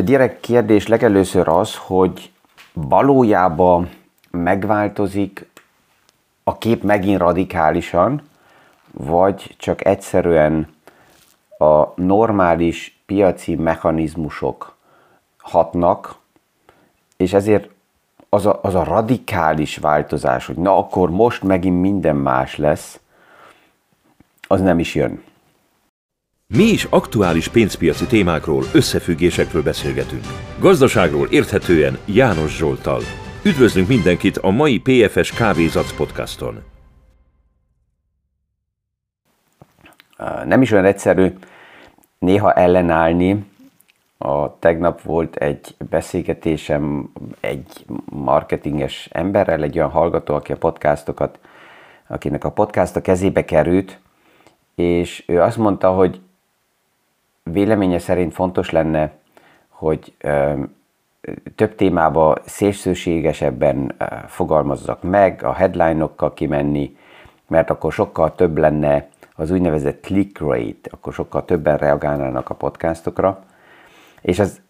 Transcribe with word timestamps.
a 0.00 0.02
direkt 0.02 0.40
kérdés 0.40 0.86
legelőször 0.86 1.48
az, 1.48 1.76
hogy 1.76 2.32
valójában 2.72 3.90
megváltozik 4.30 5.50
a 6.44 6.58
kép 6.58 6.82
megint 6.82 7.18
radikálisan, 7.18 8.22
vagy 8.90 9.54
csak 9.58 9.84
egyszerűen 9.84 10.68
a 11.58 11.86
normális 11.94 13.00
piaci 13.06 13.54
mechanizmusok 13.54 14.76
hatnak, 15.38 16.16
és 17.16 17.32
ezért 17.32 17.68
az 18.28 18.46
a, 18.46 18.58
az 18.62 18.74
a 18.74 18.84
radikális 18.84 19.76
változás, 19.76 20.46
hogy 20.46 20.56
na 20.56 20.76
akkor 20.76 21.10
most 21.10 21.42
megint 21.42 21.80
minden 21.80 22.16
más 22.16 22.56
lesz, 22.56 23.00
az 24.48 24.60
nem 24.60 24.78
is 24.78 24.94
jön. 24.94 25.22
Mi 26.56 26.62
is 26.62 26.84
aktuális 26.84 27.48
pénzpiaci 27.48 28.06
témákról, 28.06 28.64
összefüggésekről 28.74 29.62
beszélgetünk. 29.62 30.24
Gazdaságról 30.60 31.26
érthetően 31.26 31.98
János 32.04 32.56
Zsoltal. 32.56 33.00
Üdvözlünk 33.44 33.88
mindenkit 33.88 34.36
a 34.36 34.50
mai 34.50 34.78
PFS 34.78 35.32
Kávézac 35.32 35.96
podcaston. 35.96 36.62
Nem 40.44 40.62
is 40.62 40.72
olyan 40.72 40.84
egyszerű 40.84 41.32
néha 42.18 42.52
ellenállni. 42.52 43.44
A 44.18 44.58
tegnap 44.58 45.02
volt 45.02 45.36
egy 45.36 45.74
beszélgetésem 45.90 47.12
egy 47.40 47.84
marketinges 48.04 49.08
emberrel, 49.12 49.62
egy 49.62 49.76
olyan 49.76 49.90
hallgató, 49.90 50.34
aki 50.34 50.52
a 50.52 50.56
podcastokat, 50.56 51.38
akinek 52.06 52.44
a 52.44 52.50
podcast 52.50 52.96
a 52.96 53.00
kezébe 53.00 53.44
került, 53.44 53.98
és 54.74 55.24
ő 55.26 55.40
azt 55.40 55.56
mondta, 55.56 55.90
hogy 55.90 56.20
véleménye 57.52 57.98
szerint 57.98 58.32
fontos 58.32 58.70
lenne, 58.70 59.12
hogy 59.68 60.14
több 61.54 61.74
témába 61.74 62.36
szélsőségesebben 62.44 63.94
fogalmazzak 64.26 65.02
meg, 65.02 65.42
a 65.42 65.52
headline-okkal 65.52 66.34
kimenni, 66.34 66.96
mert 67.48 67.70
akkor 67.70 67.92
sokkal 67.92 68.34
több 68.34 68.58
lenne 68.58 69.08
az 69.36 69.50
úgynevezett 69.50 70.04
click 70.04 70.38
rate, 70.38 70.90
akkor 70.90 71.12
sokkal 71.12 71.44
többen 71.44 71.76
reagálnának 71.76 72.50
a 72.50 72.54
podcastokra. 72.54 73.44
És 74.20 74.38
ez 74.38 74.60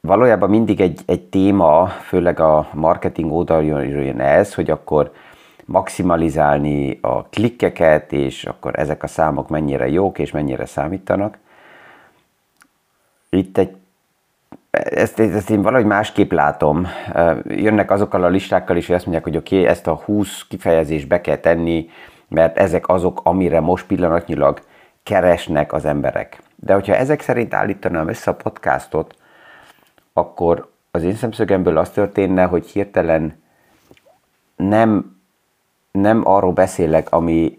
valójában 0.00 0.50
mindig 0.50 0.80
egy, 0.80 1.00
egy 1.06 1.22
téma, 1.22 1.86
főleg 1.86 2.40
a 2.40 2.68
marketing 2.72 3.32
oldalon 3.32 3.84
jön 3.84 4.20
ez, 4.20 4.54
hogy 4.54 4.70
akkor 4.70 5.12
maximalizálni 5.64 6.98
a 7.02 7.22
klikkeket, 7.22 8.12
és 8.12 8.44
akkor 8.44 8.78
ezek 8.78 9.02
a 9.02 9.06
számok 9.06 9.48
mennyire 9.48 9.88
jók 9.88 10.18
és 10.18 10.30
mennyire 10.30 10.66
számítanak 10.66 11.38
itt 13.30 13.58
egy 13.58 13.76
ezt, 14.70 15.20
ezt 15.20 15.50
én 15.50 15.62
valahogy 15.62 15.86
másképp 15.86 16.32
látom. 16.32 16.86
Jönnek 17.44 17.90
azokkal 17.90 18.24
a 18.24 18.28
listákkal 18.28 18.76
is, 18.76 18.86
hogy 18.86 18.94
azt 18.94 19.04
mondják, 19.04 19.26
hogy 19.26 19.36
oké, 19.36 19.56
okay, 19.56 19.68
ezt 19.68 19.86
a 19.86 19.94
20 19.94 20.46
kifejezést 20.48 21.08
be 21.08 21.20
kell 21.20 21.36
tenni, 21.36 21.88
mert 22.28 22.58
ezek 22.58 22.88
azok, 22.88 23.20
amire 23.22 23.60
most 23.60 23.86
pillanatnyilag 23.86 24.60
keresnek 25.02 25.72
az 25.72 25.84
emberek. 25.84 26.42
De 26.56 26.74
hogyha 26.74 26.94
ezek 26.94 27.20
szerint 27.20 27.54
állítanám 27.54 28.08
össze 28.08 28.30
a 28.30 28.34
podcastot, 28.34 29.14
akkor 30.12 30.70
az 30.90 31.02
én 31.02 31.14
szemszögemből 31.14 31.78
az 31.78 31.90
történne, 31.90 32.44
hogy 32.44 32.66
hirtelen 32.66 33.42
nem, 34.56 35.16
nem 35.90 36.22
arról 36.24 36.52
beszélek, 36.52 37.12
ami 37.12 37.57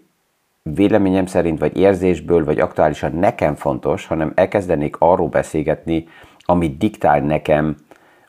véleményem 0.74 1.26
szerint, 1.26 1.60
vagy 1.60 1.78
érzésből, 1.78 2.46
vagy 2.46 2.60
aktuálisan 2.60 3.12
nekem 3.12 3.56
fontos, 3.56 4.06
hanem 4.06 4.32
elkezdenék 4.36 4.96
arról 5.00 5.28
beszélgetni, 5.28 6.08
amit 6.40 6.78
diktál 6.78 7.20
nekem 7.20 7.76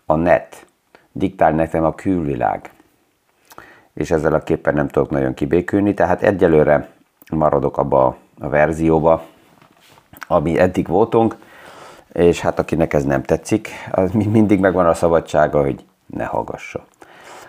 a 0.06 0.14
net, 0.14 0.66
diktál 1.12 1.52
nekem 1.52 1.84
a 1.84 1.94
külvilág. 1.94 2.70
És 3.94 4.10
ezzel 4.10 4.34
a 4.34 4.38
képpen 4.38 4.74
nem 4.74 4.88
tudok 4.88 5.10
nagyon 5.10 5.34
kibékülni, 5.34 5.94
tehát 5.94 6.22
egyelőre 6.22 6.88
maradok 7.32 7.78
abba 7.78 8.16
a 8.38 8.48
verzióba, 8.48 9.22
ami 10.26 10.58
eddig 10.58 10.86
voltunk, 10.86 11.36
és 12.12 12.40
hát 12.40 12.58
akinek 12.58 12.92
ez 12.92 13.04
nem 13.04 13.22
tetszik, 13.22 13.68
az 13.90 14.10
mindig 14.12 14.60
megvan 14.60 14.86
a 14.86 14.94
szabadsága, 14.94 15.60
hogy 15.60 15.84
ne 16.06 16.24
hallgassa 16.24 16.84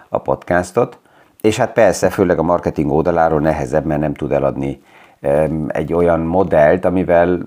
a 0.10 0.18
podcastot. 0.18 0.98
És 1.42 1.58
hát 1.58 1.74
persze, 1.74 2.10
főleg 2.10 2.40
a 2.40 2.44
marketing 2.44 2.92
oldaláról 2.92 3.40
nehezebb, 3.40 3.86
mert 3.86 4.02
nem 4.02 4.14
tud 4.14 4.32
eladni 4.32 4.84
egy 5.68 5.94
olyan 5.94 6.20
modellt, 6.20 6.86
amivel 6.86 7.40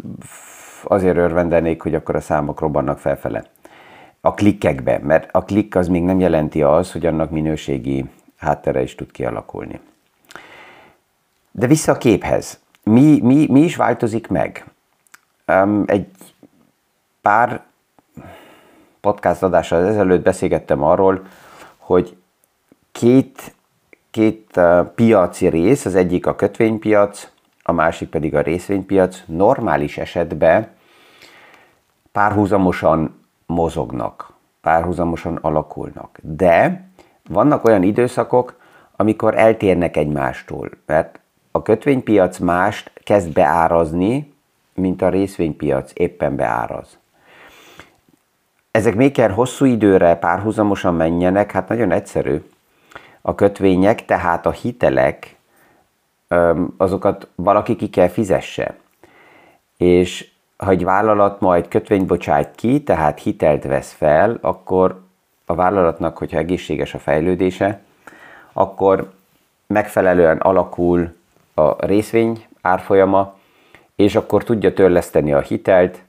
azért 0.85 1.17
örvendenék, 1.17 1.83
hogy 1.83 1.95
akkor 1.95 2.17
a 2.17 2.21
számok 2.21 2.61
robbannak 2.61 2.99
felfele. 2.99 3.45
A 4.21 4.35
klikkekbe, 4.35 4.99
mert 5.03 5.29
a 5.33 5.43
klikk 5.43 5.75
az 5.75 5.89
még 5.89 6.03
nem 6.03 6.21
jelenti 6.21 6.63
az, 6.63 6.93
hogy 6.93 7.07
annak 7.07 7.31
minőségi 7.31 8.05
háttere 8.37 8.83
is 8.83 8.95
tud 8.95 9.11
kialakulni. 9.11 9.81
De 11.51 11.67
vissza 11.67 11.93
a 11.93 11.97
képhez. 11.97 12.61
Mi, 12.83 13.21
mi, 13.23 13.47
mi 13.51 13.61
is 13.61 13.77
változik 13.77 14.29
meg? 14.29 14.65
Egy 15.87 16.07
pár 17.21 17.63
podcast 19.01 19.43
adással 19.43 19.87
ezelőtt 19.87 20.23
beszélgettem 20.23 20.83
arról, 20.83 21.27
hogy 21.77 22.17
két 22.93 23.55
két 24.15 24.61
piaci 24.95 25.47
rész, 25.47 25.85
az 25.85 25.95
egyik 25.95 26.27
a 26.27 26.35
kötvénypiac, 26.35 27.29
a 27.63 27.73
másik 27.73 28.09
pedig 28.09 28.35
a 28.35 28.41
részvénypiac 28.41 29.23
normális 29.27 29.99
esetben 29.99 30.69
párhuzamosan 32.13 33.21
mozognak, 33.47 34.33
párhuzamosan 34.61 35.37
alakulnak. 35.37 36.19
De 36.23 36.89
vannak 37.29 37.65
olyan 37.65 37.83
időszakok, 37.83 38.61
amikor 38.97 39.39
eltérnek 39.39 39.97
egymástól, 39.97 40.71
mert 40.87 41.21
a 41.51 41.63
kötvénypiac 41.63 42.39
mást 42.39 42.91
kezd 43.05 43.33
beárazni, 43.33 44.35
mint 44.75 45.03
a 45.03 45.09
részvénypiac 45.09 45.91
éppen 45.95 46.37
beáraz. 46.37 46.99
Ezek 48.71 48.95
még 48.95 49.13
kell 49.13 49.31
hosszú 49.31 49.65
időre 49.65 50.17
párhuzamosan 50.17 50.95
menjenek, 50.95 51.53
hát 51.53 51.69
nagyon 51.69 51.91
egyszerű 51.91 52.43
a 53.27 53.35
kötvények, 53.35 54.05
tehát 54.05 54.47
a 54.47 54.51
hitelek, 54.51 55.37
azokat 56.77 57.29
valaki 57.35 57.77
ki 57.77 57.89
kell 57.89 58.09
fizesse. 58.09 58.77
És 59.77 60.31
ha 60.57 60.71
egy 60.71 60.85
vállalat 60.85 61.41
majd 61.41 61.69
kötvényt 61.69 62.07
bocsájt 62.07 62.55
ki, 62.55 62.83
tehát 62.83 63.21
hitelt 63.21 63.65
vesz 63.65 63.93
fel, 63.93 64.39
akkor 64.41 65.01
a 65.47 65.55
vállalatnak, 65.55 66.19
hogyha 66.19 66.39
egészséges 66.39 66.95
a 66.95 66.99
fejlődése, 66.99 67.81
akkor 68.53 69.13
megfelelően 69.67 70.39
alakul 70.39 71.15
a 71.55 71.87
részvény 71.87 72.47
árfolyama, 72.61 73.37
és 73.97 74.17
akkor 74.17 74.45
tudja 74.45 74.73
törleszteni 74.73 75.33
a 75.33 75.41
hitelt, 75.41 76.03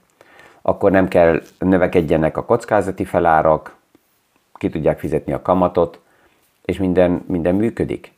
akkor 0.62 0.90
nem 0.90 1.08
kell 1.08 1.42
növekedjenek 1.58 2.36
a 2.36 2.44
kockázati 2.44 3.04
felárak, 3.04 3.76
ki 4.54 4.68
tudják 4.68 4.98
fizetni 4.98 5.32
a 5.32 5.42
kamatot, 5.42 6.00
és 6.66 6.78
minden, 6.78 7.24
minden 7.26 7.54
működik. 7.54 8.12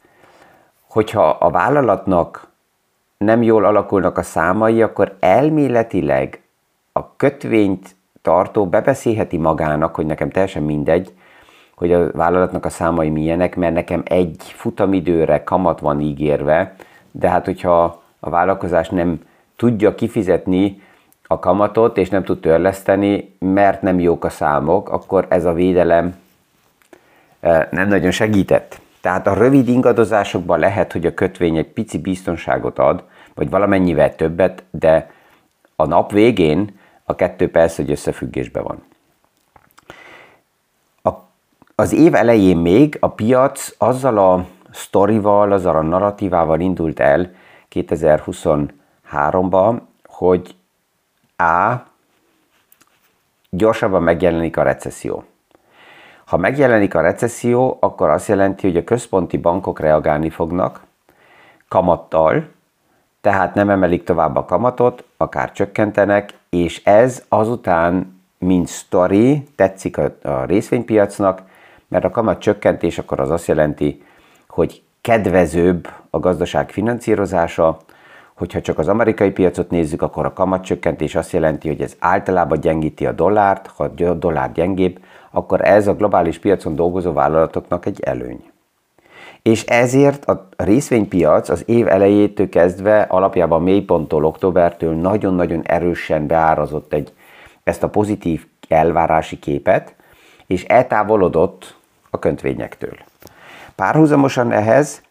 Hogyha 0.88 1.28
a 1.28 1.50
vállalatnak 1.50 2.48
nem 3.18 3.42
jól 3.42 3.64
alakulnak 3.64 4.18
a 4.18 4.22
számai, 4.22 4.82
akkor 4.82 5.16
elméletileg 5.20 6.42
a 6.92 7.16
kötvényt 7.16 7.96
tartó 8.22 8.66
bebeszélheti 8.66 9.36
magának, 9.36 9.94
hogy 9.94 10.06
nekem 10.06 10.30
teljesen 10.30 10.62
mindegy, 10.62 11.12
hogy 11.74 11.92
a 11.92 12.10
vállalatnak 12.10 12.64
a 12.64 12.68
számai 12.68 13.08
milyenek, 13.10 13.56
mert 13.56 13.74
nekem 13.74 14.02
egy 14.04 14.42
futamidőre 14.42 15.44
kamat 15.44 15.80
van 15.80 16.00
ígérve, 16.00 16.74
de 17.10 17.28
hát 17.28 17.44
hogyha 17.44 18.02
a 18.20 18.30
vállalkozás 18.30 18.88
nem 18.88 19.20
tudja 19.56 19.94
kifizetni 19.94 20.82
a 21.26 21.38
kamatot, 21.38 21.96
és 21.96 22.08
nem 22.08 22.24
tud 22.24 22.40
törleszteni, 22.40 23.36
mert 23.38 23.82
nem 23.82 24.00
jók 24.00 24.24
a 24.24 24.28
számok, 24.28 24.88
akkor 24.88 25.26
ez 25.28 25.44
a 25.44 25.52
védelem 25.52 26.14
nem 27.70 27.88
nagyon 27.88 28.10
segített. 28.10 28.80
Tehát 29.00 29.26
a 29.26 29.34
rövid 29.34 29.68
ingadozásokban 29.68 30.58
lehet, 30.58 30.92
hogy 30.92 31.06
a 31.06 31.14
kötvény 31.14 31.56
egy 31.56 31.68
pici 31.68 31.98
biztonságot 31.98 32.78
ad, 32.78 33.04
vagy 33.34 33.50
valamennyivel 33.50 34.16
többet, 34.16 34.64
de 34.70 35.10
a 35.76 35.86
nap 35.86 36.12
végén 36.12 36.78
a 37.04 37.14
kettő 37.14 37.50
persze, 37.50 37.82
hogy 37.82 37.90
összefüggésben 37.90 38.62
van. 38.62 38.82
A, 41.02 41.10
az 41.74 41.92
év 41.92 42.14
elején 42.14 42.56
még 42.56 42.96
a 43.00 43.10
piac 43.10 43.74
azzal 43.78 44.18
a 44.18 44.46
sztorival, 44.70 45.52
azzal 45.52 45.76
a 45.76 45.82
narratívával 45.82 46.60
indult 46.60 47.00
el 47.00 47.34
2023-ban, 47.74 49.80
hogy 50.04 50.54
A. 51.36 51.74
gyorsabban 53.50 54.02
megjelenik 54.02 54.56
a 54.56 54.62
recesszió. 54.62 55.24
Ha 56.28 56.36
megjelenik 56.36 56.94
a 56.94 57.00
recesszió, 57.00 57.76
akkor 57.80 58.08
azt 58.08 58.28
jelenti, 58.28 58.66
hogy 58.66 58.76
a 58.76 58.84
központi 58.84 59.36
bankok 59.36 59.80
reagálni 59.80 60.30
fognak. 60.30 60.82
Kamattal, 61.68 62.48
tehát 63.20 63.54
nem 63.54 63.70
emelik 63.70 64.04
tovább 64.04 64.36
a 64.36 64.44
kamatot, 64.44 65.04
akár 65.16 65.52
csökkentenek, 65.52 66.34
és 66.48 66.84
ez 66.84 67.24
azután 67.28 68.20
mint 68.38 68.66
sztori 68.66 69.48
tetszik 69.56 69.98
a, 69.98 70.44
részvénypiacnak, 70.46 71.42
mert 71.88 72.04
a 72.04 72.10
kamat 72.10 72.40
csökkentés 72.40 72.98
akkor 72.98 73.20
az 73.20 73.30
azt 73.30 73.46
jelenti, 73.46 74.04
hogy 74.48 74.82
kedvezőbb 75.00 75.88
a 76.10 76.18
gazdaság 76.18 76.70
finanszírozása, 76.70 77.78
hogyha 78.34 78.60
csak 78.60 78.78
az 78.78 78.88
amerikai 78.88 79.30
piacot 79.30 79.70
nézzük, 79.70 80.02
akkor 80.02 80.24
a 80.24 80.32
kamatcsökkentés 80.32 81.14
azt 81.14 81.32
jelenti, 81.32 81.68
hogy 81.68 81.80
ez 81.80 81.96
általában 81.98 82.60
gyengíti 82.60 83.06
a 83.06 83.12
dollárt, 83.12 83.66
ha 83.66 83.84
a 83.84 84.14
dollár 84.14 84.52
gyengébb, 84.52 84.98
akkor 85.30 85.64
ez 85.64 85.86
a 85.86 85.94
globális 85.94 86.38
piacon 86.38 86.74
dolgozó 86.74 87.12
vállalatoknak 87.12 87.86
egy 87.86 88.00
előny. 88.00 88.50
És 89.42 89.64
ezért 89.64 90.24
a 90.24 90.48
részvénypiac 90.56 91.48
az 91.48 91.62
év 91.66 91.88
elejétől 91.88 92.48
kezdve 92.48 93.00
alapjában 93.00 93.62
mélyponttól, 93.62 94.24
októbertől 94.24 94.94
nagyon-nagyon 94.94 95.62
erősen 95.62 96.26
beárazott 96.26 96.92
egy, 96.92 97.12
ezt 97.64 97.82
a 97.82 97.88
pozitív 97.88 98.46
elvárási 98.68 99.38
képet, 99.38 99.94
és 100.46 100.64
eltávolodott 100.64 101.76
a 102.10 102.18
kötvényektől. 102.18 102.96
Párhuzamosan 103.74 104.52
ehhez 104.52 105.02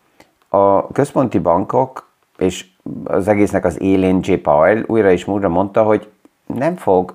a 0.50 0.88
központi 0.92 1.40
bankok 1.40 2.10
és 2.38 2.66
az 3.04 3.28
egésznek 3.28 3.66
az 3.66 3.82
élén 3.82 4.20
J. 4.22 4.34
Powell 4.34 4.84
újra 4.88 5.12
és 5.12 5.28
újra 5.28 5.50
mondta, 5.50 5.84
hogy 5.84 6.10
nem, 6.46 6.76
fog, 6.76 7.14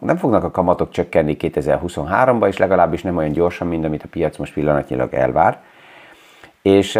nem 0.00 0.16
fognak 0.16 0.44
a 0.44 0.50
kamatok 0.50 0.90
csökkenni 0.90 1.36
2023-ban, 1.40 2.46
és 2.48 2.56
legalábbis 2.56 3.02
nem 3.02 3.16
olyan 3.16 3.32
gyorsan, 3.32 3.66
mint 3.66 3.84
amit 3.84 4.02
a 4.02 4.08
piac 4.10 4.36
most 4.36 4.52
pillanatnyilag 4.52 5.14
elvár. 5.14 5.62
És 6.62 6.96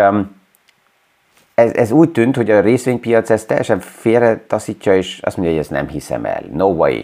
ez, 1.54 1.72
ez 1.74 1.90
úgy 1.90 2.10
tűnt, 2.10 2.36
hogy 2.36 2.50
a 2.50 2.60
részvénypiac 2.60 3.30
ezt 3.30 3.46
teljesen 3.46 3.80
félretaszítja, 3.80 4.96
és 4.96 5.20
azt 5.22 5.36
mondja, 5.36 5.54
hogy 5.54 5.64
ezt 5.64 5.72
nem 5.72 5.88
hiszem 5.88 6.24
el. 6.24 6.42
No 6.52 6.66
way. 6.66 7.00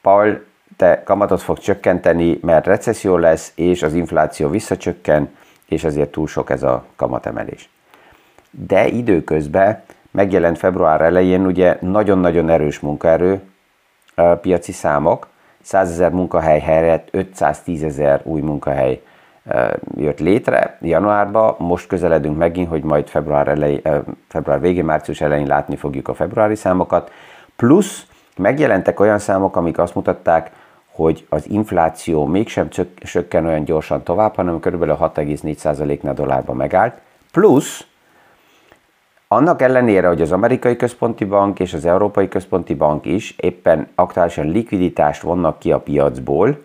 Paul, 0.00 0.44
te 0.76 1.02
kamatot 1.04 1.42
fog 1.42 1.58
csökkenteni, 1.58 2.38
mert 2.42 2.66
recesszió 2.66 3.16
lesz, 3.16 3.52
és 3.54 3.82
az 3.82 3.94
infláció 3.94 4.48
visszacsökken, 4.48 5.36
és 5.66 5.84
ezért 5.84 6.10
túl 6.10 6.26
sok 6.26 6.50
ez 6.50 6.62
a 6.62 6.84
kamatemelés 6.96 7.68
de 8.66 8.86
időközben 8.86 9.82
megjelent 10.10 10.58
február 10.58 11.00
elején 11.00 11.46
ugye 11.46 11.78
nagyon-nagyon 11.80 12.48
erős 12.48 12.80
munkaerő 12.80 13.40
piaci 14.40 14.72
számok, 14.72 15.28
100 15.62 15.90
ezer 15.90 16.10
munkahely 16.10 16.60
helyett 16.60 17.08
510 17.10 17.82
ezer 17.82 18.20
új 18.24 18.40
munkahely 18.40 19.02
jött 19.96 20.18
létre 20.18 20.78
januárban, 20.80 21.54
most 21.58 21.86
közeledünk 21.86 22.36
megint, 22.36 22.68
hogy 22.68 22.82
majd 22.82 23.08
február, 23.08 23.48
elej, 23.48 23.82
február 24.28 24.60
végén, 24.60 24.84
március 24.84 25.20
elején 25.20 25.46
látni 25.46 25.76
fogjuk 25.76 26.08
a 26.08 26.14
februári 26.14 26.54
számokat, 26.54 27.10
plusz 27.56 28.06
megjelentek 28.36 29.00
olyan 29.00 29.18
számok, 29.18 29.56
amik 29.56 29.78
azt 29.78 29.94
mutatták, 29.94 30.50
hogy 30.90 31.26
az 31.28 31.50
infláció 31.50 32.26
mégsem 32.26 32.68
csökken 32.96 33.46
olyan 33.46 33.64
gyorsan 33.64 34.02
tovább, 34.02 34.34
hanem 34.34 34.60
kb. 34.60 34.84
6,4%-nál 34.84 36.14
dollárban 36.14 36.56
megállt, 36.56 36.94
plusz 37.32 37.86
annak 39.34 39.62
ellenére, 39.62 40.08
hogy 40.08 40.22
az 40.22 40.32
amerikai 40.32 40.76
központi 40.76 41.24
bank 41.24 41.60
és 41.60 41.74
az 41.74 41.84
európai 41.84 42.28
központi 42.28 42.74
bank 42.74 43.04
is 43.06 43.36
éppen 43.36 43.88
aktuálisan 43.94 44.46
likviditást 44.46 45.22
vonnak 45.22 45.58
ki 45.58 45.72
a 45.72 45.78
piacból, 45.78 46.58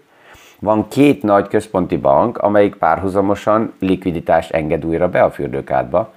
van 0.59 0.87
két 0.87 1.23
nagy 1.23 1.47
központi 1.47 1.97
bank, 1.97 2.37
amelyik 2.37 2.75
párhuzamosan 2.75 3.73
likviditást 3.79 4.51
enged 4.51 4.85
újra 4.85 5.09
be 5.09 5.23
a 5.23 5.31
fürdőkádba. 5.31 6.13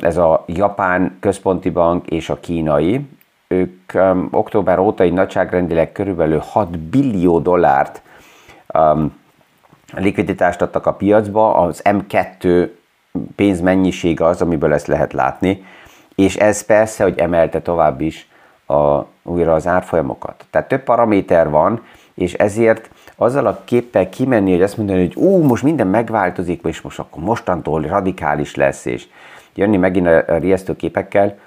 Ez 0.00 0.16
a 0.16 0.44
japán 0.46 1.16
központi 1.20 1.70
bank 1.70 2.06
és 2.06 2.30
a 2.30 2.40
kínai. 2.40 3.08
Ők 3.48 3.92
október 4.30 4.78
óta 4.78 5.02
egy 5.02 5.12
nagyságrendileg 5.12 5.92
körülbelül 5.92 6.38
6 6.38 6.78
billió 6.78 7.38
dollárt 7.38 8.02
likviditást 9.94 10.62
adtak 10.62 10.86
a 10.86 10.92
piacba, 10.92 11.54
az 11.54 11.82
M2 11.84 12.68
pénzmennyiség 13.36 14.20
az, 14.20 14.42
amiből 14.42 14.72
ezt 14.72 14.86
lehet 14.86 15.12
látni, 15.12 15.64
és 16.14 16.36
ez 16.36 16.64
persze, 16.64 17.02
hogy 17.02 17.18
emelte 17.18 17.60
tovább 17.60 18.00
is 18.00 18.28
a, 18.66 19.04
újra 19.22 19.54
az 19.54 19.66
árfolyamokat. 19.66 20.44
Tehát 20.50 20.68
több 20.68 20.82
paraméter 20.82 21.50
van, 21.50 21.82
és 22.14 22.32
ezért 22.32 22.90
azzal 23.16 23.46
a 23.46 23.60
képpel 23.64 24.08
kimenni, 24.08 24.50
hogy 24.50 24.62
azt 24.62 24.76
mondani, 24.76 24.98
hogy 25.00 25.16
ú, 25.16 25.42
most 25.42 25.62
minden 25.62 25.86
megváltozik, 25.86 26.60
és 26.64 26.80
most 26.80 26.98
akkor 26.98 27.22
mostantól 27.22 27.82
radikális 27.82 28.54
lesz, 28.54 28.84
és 28.84 29.06
jönni 29.54 29.76
megint 29.76 30.06
a, 30.06 30.24
a 30.26 30.36
riasztó 30.36 30.76
képekkel, 30.76 31.38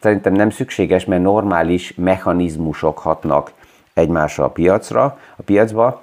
szerintem 0.00 0.32
nem 0.32 0.50
szükséges, 0.50 1.04
mert 1.04 1.22
normális 1.22 1.94
mechanizmusok 1.96 2.98
hatnak 2.98 3.52
egymásra 3.94 4.44
a 4.44 4.50
piacra, 4.50 5.18
a 5.36 5.42
piacba. 5.42 6.02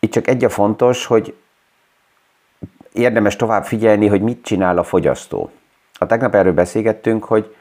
Itt 0.00 0.12
csak 0.12 0.28
egy 0.28 0.44
a 0.44 0.48
fontos, 0.48 1.06
hogy 1.06 1.34
érdemes 2.92 3.36
tovább 3.36 3.64
figyelni, 3.64 4.06
hogy 4.06 4.22
mit 4.22 4.42
csinál 4.42 4.78
a 4.78 4.82
fogyasztó. 4.82 5.50
A 5.98 6.06
tegnap 6.06 6.34
erről 6.34 6.52
beszélgettünk, 6.52 7.24
hogy 7.24 7.54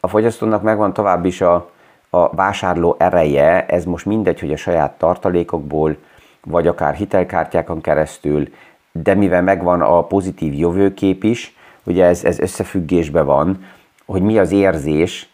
a 0.00 0.08
fogyasztónak 0.08 0.62
megvan 0.62 0.92
tovább 0.92 1.24
is 1.24 1.40
a, 1.40 1.70
a 2.10 2.34
vásárló 2.34 2.96
ereje, 2.98 3.66
ez 3.66 3.84
most 3.84 4.06
mindegy, 4.06 4.40
hogy 4.40 4.52
a 4.52 4.56
saját 4.56 4.98
tartalékokból, 4.98 5.96
vagy 6.44 6.66
akár 6.66 6.94
hitelkártyákon 6.94 7.80
keresztül, 7.80 8.48
de 8.92 9.14
mivel 9.14 9.42
megvan 9.42 9.80
a 9.80 10.02
pozitív 10.02 10.54
jövőkép 10.54 11.24
is, 11.24 11.56
ugye 11.84 12.04
ez, 12.04 12.24
ez 12.24 12.38
összefüggésben 12.38 13.26
van, 13.26 13.64
hogy 14.06 14.22
mi 14.22 14.38
az 14.38 14.52
érzés, 14.52 15.28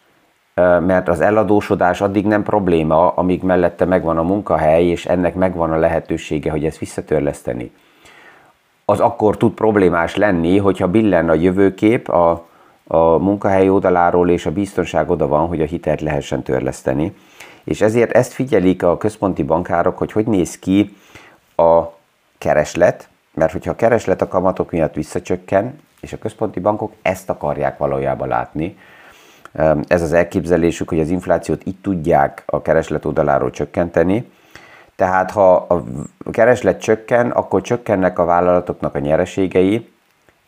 mert 0.79 1.07
az 1.07 1.21
eladósodás 1.21 2.01
addig 2.01 2.25
nem 2.25 2.43
probléma, 2.43 3.09
amíg 3.09 3.43
mellette 3.43 3.85
megvan 3.85 4.17
a 4.17 4.23
munkahely, 4.23 4.85
és 4.85 5.05
ennek 5.05 5.35
megvan 5.35 5.71
a 5.71 5.77
lehetősége, 5.77 6.51
hogy 6.51 6.65
ezt 6.65 6.77
visszatörleszteni 6.77 7.71
az 8.89 8.99
akkor 8.99 9.37
tud 9.37 9.53
problémás 9.53 10.15
lenni, 10.15 10.57
hogyha 10.57 10.87
billen 10.87 11.29
a 11.29 11.33
jövőkép 11.33 12.09
a, 12.09 12.47
a 12.87 12.97
munkahely 12.97 13.69
oldaláról, 13.69 14.29
és 14.29 14.45
a 14.45 14.51
biztonság 14.51 15.09
oda 15.09 15.27
van, 15.27 15.47
hogy 15.47 15.61
a 15.61 15.65
hitelt 15.65 16.01
lehessen 16.01 16.43
törleszteni. 16.43 17.15
És 17.63 17.81
ezért 17.81 18.11
ezt 18.11 18.33
figyelik 18.33 18.83
a 18.83 18.97
központi 18.97 19.43
bankárok, 19.43 19.97
hogy 19.97 20.11
hogy 20.11 20.25
néz 20.25 20.59
ki 20.59 20.95
a 21.55 21.83
kereslet, 22.37 23.09
mert 23.33 23.51
hogyha 23.51 23.71
a 23.71 23.75
kereslet 23.75 24.21
a 24.21 24.27
kamatok 24.27 24.71
miatt 24.71 24.93
visszacsökken, 24.93 25.79
és 26.01 26.13
a 26.13 26.17
központi 26.17 26.59
bankok 26.59 26.93
ezt 27.01 27.29
akarják 27.29 27.77
valójában 27.77 28.27
látni, 28.27 28.77
ez 29.87 30.01
az 30.01 30.13
elképzelésük, 30.13 30.89
hogy 30.89 30.99
az 30.99 31.09
inflációt 31.09 31.61
itt 31.65 31.81
tudják 31.81 32.43
a 32.45 32.61
kereslet 32.61 33.05
oldaláról 33.05 33.51
csökkenteni, 33.51 34.31
tehát 34.97 35.31
ha 35.31 35.55
a 35.55 35.83
kereslet 36.31 36.81
csökken, 36.81 37.29
akkor 37.31 37.61
csökkennek 37.61 38.19
a 38.19 38.25
vállalatoknak 38.25 38.95
a 38.95 38.99
nyereségei, 38.99 39.89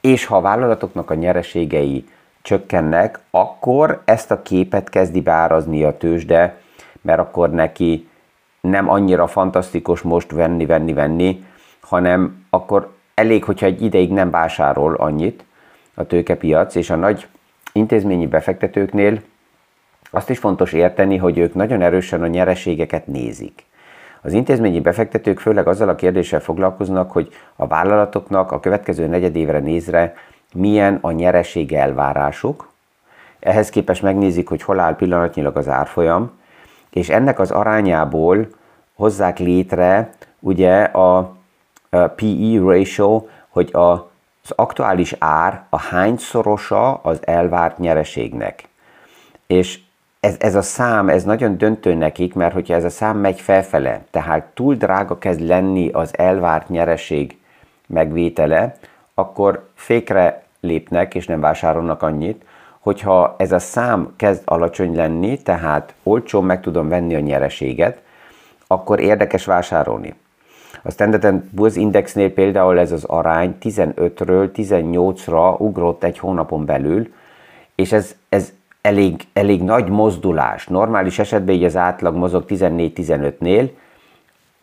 és 0.02 0.26
ha 0.26 0.38
a 0.38 0.42
vállalatoknak 0.42 1.10
a 1.10 1.14
nyereségei 1.14 2.08
csökkennek, 2.42 3.20
akkor 3.32 4.02
ezt 4.06 4.32
a 4.32 4.42
képet 4.42 4.90
kezdi 4.90 5.22
beárazni 5.22 5.84
a 5.84 5.98
tőzsde, 5.98 6.62
mert 7.02 7.20
akkor 7.20 7.50
neki 7.50 8.10
nem 8.62 8.90
annyira 8.90 9.28
fantasztikus 9.28 10.02
most 10.02 10.32
venni, 10.32 10.66
venni, 10.66 10.94
venni, 10.94 11.46
hanem 11.80 12.46
akkor 12.50 12.94
elég, 13.14 13.44
hogyha 13.44 13.66
egy 13.66 13.82
ideig 13.82 14.12
nem 14.12 14.30
vásárol 14.30 14.96
annyit 14.96 15.44
a 15.94 16.04
tőkepiac, 16.04 16.76
és 16.76 16.90
a 16.90 16.96
nagy 16.96 17.28
intézményi 17.74 18.28
befektetőknél 18.28 19.22
azt 20.12 20.30
is 20.30 20.38
fontos 20.38 20.74
érteni, 20.74 21.18
hogy 21.18 21.38
ők 21.38 21.54
nagyon 21.54 21.82
erősen 21.82 22.22
a 22.22 22.28
nyereségeket 22.28 23.08
nézik. 23.08 23.68
Az 24.22 24.34
intézményi 24.34 24.80
befektetők 24.80 25.40
főleg 25.40 25.68
azzal 25.68 25.90
a 25.90 25.96
kérdéssel 25.96 26.40
foglalkoznak, 26.40 27.12
hogy 27.12 27.30
a 27.56 27.68
vállalatoknak 27.68 28.52
a 28.52 28.60
következő 28.60 29.08
negyedévre 29.08 29.60
nézre 29.60 30.14
milyen 30.54 30.98
a 31.02 31.12
nyereség 31.12 31.74
elvárásuk, 31.74 32.72
ehhez 33.40 33.70
képest 33.70 34.02
megnézik, 34.02 34.48
hogy 34.48 34.62
hol 34.62 34.80
áll 34.80 34.96
pillanatnyilag 34.96 35.58
az 35.58 35.68
árfolyam, 35.68 36.32
és 36.90 37.10
ennek 37.10 37.40
az 37.40 37.52
arányából 37.52 38.48
hozzák 38.96 39.40
létre 39.40 40.10
ugye 40.40 40.82
a 40.82 41.36
PE 41.90 42.60
ratio, 42.60 43.26
hogy 43.50 43.70
a, 43.74 43.92
az 44.44 44.52
aktuális 44.56 45.16
ár 45.20 45.64
a 45.70 45.80
hányszorosa 45.80 46.94
az 46.94 47.20
elvárt 47.28 47.78
nyereségnek. 47.78 48.68
És 49.48 49.80
ez, 50.20 50.36
ez 50.40 50.56
a 50.56 50.62
szám, 50.62 51.10
ez 51.10 51.24
nagyon 51.24 51.58
döntő 51.58 51.94
nekik, 51.94 52.34
mert 52.34 52.54
hogyha 52.54 52.74
ez 52.74 52.84
a 52.84 52.90
szám 52.90 53.18
megy 53.18 53.42
felfele, 53.42 54.02
tehát 54.12 54.44
túl 54.54 54.76
drága 54.76 55.18
kezd 55.18 55.42
lenni 55.42 55.90
az 55.90 56.18
elvárt 56.18 56.70
nyereség 56.70 57.38
megvétele, 57.88 58.76
akkor 59.14 59.68
fékre 59.74 60.44
lépnek 60.60 61.16
és 61.16 61.26
nem 61.26 61.40
vásárolnak 61.40 62.02
annyit, 62.02 62.44
hogyha 62.80 63.36
ez 63.38 63.52
a 63.52 63.60
szám 63.60 64.14
kezd 64.16 64.42
alacsony 64.46 64.96
lenni, 64.96 65.42
tehát 65.42 65.94
olcsón 66.04 66.44
meg 66.44 66.62
tudom 66.62 66.88
venni 66.88 67.16
a 67.16 67.20
nyereséget, 67.20 68.02
akkor 68.68 69.00
érdekes 69.00 69.46
vásárolni. 69.46 70.14
A 70.84 70.92
Standard 70.92 71.42
Poor's 71.56 71.74
Indexnél 71.76 72.34
például 72.34 72.80
ez 72.80 72.92
az 72.92 73.04
arány 73.04 73.58
15-ről 73.62 74.50
18-ra 74.56 75.60
ugrott 75.60 76.04
egy 76.04 76.20
hónapon 76.20 76.66
belül, 76.66 77.14
és 77.76 77.92
ez, 77.92 78.16
ez 78.30 78.54
elég, 78.82 79.28
elég 79.34 79.64
nagy 79.64 79.90
mozdulás. 79.90 80.68
Normális 80.68 81.20
esetben 81.20 81.56
így 81.56 81.64
az 81.64 81.76
átlag 81.76 82.16
mozog 82.16 82.44
14-15-nél, 82.48 83.70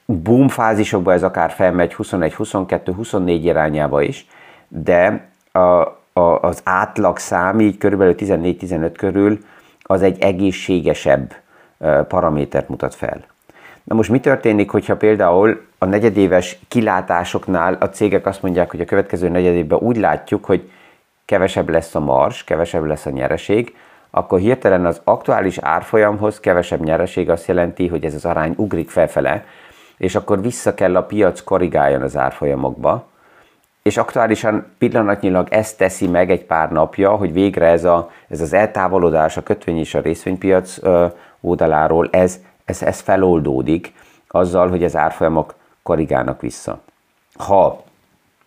boom 0.04 0.48
fázisokban 0.48 1.14
ez 1.14 1.22
akár 1.22 1.50
felmegy 1.50 1.94
21-22-24 1.98 3.40
irányába 3.42 4.02
is, 4.02 4.26
de 4.68 5.28
a, 5.52 5.58
a, 6.12 6.20
az 6.40 6.60
átlag 6.64 7.18
szám 7.18 7.60
így 7.60 7.78
körülbelül 7.78 8.14
14-15 8.18 8.92
körül 8.96 9.38
az 9.82 10.02
egy 10.02 10.20
egészségesebb 10.20 11.34
paramétert 12.08 12.68
mutat 12.68 12.94
fel. 12.94 13.24
Na 13.84 13.94
most 13.94 14.10
mi 14.10 14.20
történik, 14.20 14.70
hogyha 14.70 14.96
például 14.96 15.66
a 15.78 15.84
negyedéves 15.84 16.58
kilátásoknál 16.68 17.76
a 17.80 17.88
cégek 17.88 18.26
azt 18.26 18.42
mondják, 18.42 18.70
hogy 18.70 18.80
a 18.80 18.84
következő 18.84 19.28
negyedévben 19.28 19.78
úgy 19.78 19.96
látjuk, 19.96 20.44
hogy 20.44 20.70
kevesebb 21.24 21.68
lesz 21.68 21.94
a 21.94 22.00
mars, 22.00 22.44
kevesebb 22.44 22.84
lesz 22.84 23.06
a 23.06 23.10
nyereség, 23.10 23.76
akkor 24.16 24.38
hirtelen 24.38 24.86
az 24.86 25.00
aktuális 25.04 25.58
árfolyamhoz 25.58 26.40
kevesebb 26.40 26.80
nyereség 26.80 27.30
azt 27.30 27.46
jelenti, 27.46 27.88
hogy 27.88 28.04
ez 28.04 28.14
az 28.14 28.24
arány 28.24 28.54
ugrik 28.56 28.90
felfele, 28.90 29.44
és 29.96 30.14
akkor 30.14 30.40
vissza 30.40 30.74
kell 30.74 30.96
a 30.96 31.02
piac 31.02 31.40
korrigáljon 31.40 32.02
az 32.02 32.16
árfolyamokba, 32.16 33.06
és 33.82 33.96
aktuálisan 33.96 34.66
pillanatnyilag 34.78 35.48
ezt 35.50 35.78
teszi 35.78 36.08
meg 36.08 36.30
egy 36.30 36.44
pár 36.44 36.70
napja, 36.70 37.10
hogy 37.10 37.32
végre 37.32 37.66
ez, 37.66 37.84
a, 37.84 38.10
ez 38.28 38.40
az 38.40 38.52
eltávolodás 38.52 39.36
a 39.36 39.42
kötvény 39.42 39.78
és 39.78 39.94
a 39.94 40.00
részvénypiac 40.00 40.78
ö, 40.82 41.06
oldaláról, 41.40 42.08
ez, 42.10 42.40
ez, 42.64 42.82
ez 42.82 43.00
feloldódik 43.00 43.92
azzal, 44.28 44.68
hogy 44.68 44.84
az 44.84 44.96
árfolyamok 44.96 45.54
korrigálnak 45.82 46.40
vissza. 46.40 46.80
Ha 47.38 47.82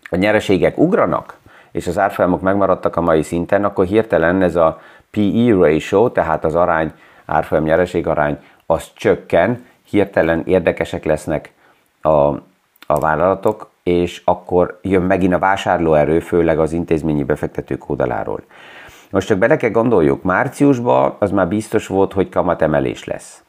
a 0.09 0.15
nyereségek 0.15 0.77
ugranak, 0.77 1.37
és 1.71 1.87
az 1.87 1.97
árfolyamok 1.97 2.41
megmaradtak 2.41 2.95
a 2.95 3.01
mai 3.01 3.21
szinten, 3.21 3.63
akkor 3.63 3.85
hirtelen 3.85 4.41
ez 4.41 4.55
a 4.55 4.79
PE 5.11 5.53
ratio, 5.53 6.09
tehát 6.09 6.45
az 6.45 6.55
arány, 6.55 6.93
árfolyam 7.25 7.63
nyereség 7.63 8.07
arány, 8.07 8.37
az 8.65 8.89
csökken, 8.93 9.65
hirtelen 9.83 10.43
érdekesek 10.45 11.05
lesznek 11.05 11.53
a, 12.01 12.09
a 12.87 12.99
vállalatok, 12.99 13.69
és 13.83 14.21
akkor 14.25 14.79
jön 14.81 15.01
megint 15.01 15.33
a 15.33 15.39
vásárlóerő, 15.39 16.19
főleg 16.19 16.59
az 16.59 16.71
intézményi 16.71 17.23
befektetők 17.23 17.89
oldaláról. 17.89 18.41
Most 19.09 19.27
csak 19.27 19.37
bele 19.37 19.57
kell 19.57 19.69
gondoljuk, 19.69 20.23
márciusban 20.23 21.15
az 21.19 21.31
már 21.31 21.47
biztos 21.47 21.87
volt, 21.87 22.13
hogy 22.13 22.29
kamatemelés 22.29 23.03
lesz. 23.03 23.43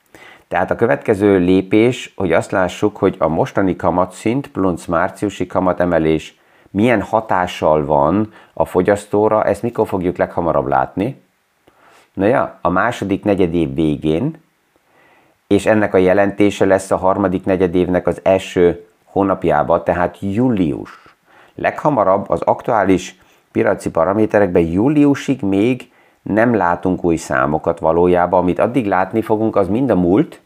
Tehát 0.49 0.71
a 0.71 0.77
következő 0.77 1.39
lépés, 1.39 2.13
hogy 2.17 2.33
azt 2.33 2.51
lássuk, 2.51 2.97
hogy 2.97 3.17
a 3.19 3.29
mostani 3.29 3.77
kamatszint 3.77 4.51
plusz 4.51 4.87
márciusi 4.87 5.47
kamatemelés 5.47 6.39
milyen 6.71 7.03
hatással 7.03 7.85
van 7.85 8.33
a 8.53 8.65
fogyasztóra, 8.65 9.45
ezt 9.45 9.63
mikor 9.63 9.87
fogjuk 9.87 10.17
leghamarabb 10.17 10.67
látni? 10.67 11.23
Na 12.15 12.27
ja, 12.27 12.59
a 12.61 12.69
második 12.69 13.25
negyedév 13.25 13.75
végén, 13.75 14.37
és 15.47 15.67
ennek 15.67 15.95
a 15.95 15.99
jelentése 15.99 16.65
lesz 16.65 16.91
a 16.91 16.97
harmadik 16.97 17.45
negyedévnek 17.45 18.07
az 18.07 18.21
első 18.23 18.87
hónapjába, 19.05 19.83
tehát 19.83 20.17
július. 20.21 21.17
Leghamarabb 21.55 22.31
az 22.31 22.41
aktuális 22.41 23.19
piaci 23.53 23.91
paraméterekben 23.91 24.63
júliusig 24.63 25.43
még 25.43 25.91
nem 26.23 26.55
látunk 26.55 27.05
új 27.05 27.17
számokat 27.17 27.79
valójában, 27.79 28.41
amit 28.41 28.59
addig 28.59 28.87
látni 28.87 29.23
fogunk, 29.23 29.57
az 29.57 29.69
mind 29.69 29.91
a 29.91 29.97
múlt, 29.97 30.41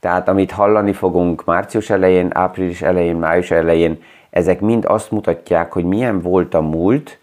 tehát 0.00 0.28
amit 0.28 0.50
hallani 0.50 0.92
fogunk 0.92 1.44
március 1.44 1.90
elején, 1.90 2.30
április 2.32 2.82
elején, 2.82 3.16
május 3.16 3.50
elején, 3.50 4.02
ezek 4.30 4.60
mind 4.60 4.84
azt 4.84 5.10
mutatják, 5.10 5.72
hogy 5.72 5.84
milyen 5.84 6.20
volt 6.20 6.54
a 6.54 6.60
múlt, 6.60 7.18